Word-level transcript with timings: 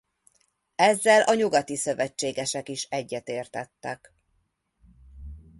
Ezzel 0.75 1.21
a 1.21 1.33
nyugati 1.33 1.75
szövetségesek 1.75 2.69
is 2.69 2.83
egyetértettek. 2.83 4.13